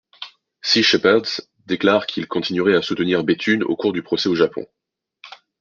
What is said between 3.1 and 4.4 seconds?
Bethune au cours du procès au